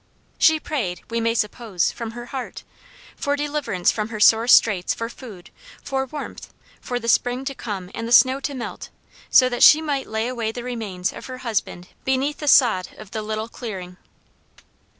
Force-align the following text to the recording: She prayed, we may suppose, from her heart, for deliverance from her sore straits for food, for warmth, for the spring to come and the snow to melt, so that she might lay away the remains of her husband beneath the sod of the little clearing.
She 0.39 0.59
prayed, 0.59 1.01
we 1.11 1.21
may 1.21 1.35
suppose, 1.35 1.91
from 1.91 2.13
her 2.17 2.25
heart, 2.25 2.63
for 3.15 3.35
deliverance 3.35 3.91
from 3.91 4.09
her 4.09 4.19
sore 4.19 4.47
straits 4.47 4.95
for 4.95 5.09
food, 5.09 5.51
for 5.83 6.07
warmth, 6.07 6.51
for 6.79 6.99
the 6.99 7.07
spring 7.07 7.45
to 7.45 7.53
come 7.53 7.91
and 7.93 8.07
the 8.07 8.11
snow 8.11 8.39
to 8.39 8.55
melt, 8.55 8.89
so 9.29 9.47
that 9.47 9.61
she 9.61 9.79
might 9.79 10.07
lay 10.07 10.27
away 10.27 10.51
the 10.51 10.63
remains 10.63 11.13
of 11.13 11.27
her 11.27 11.37
husband 11.45 11.89
beneath 12.03 12.39
the 12.39 12.47
sod 12.47 12.87
of 12.97 13.11
the 13.11 13.21
little 13.21 13.47
clearing. 13.47 13.97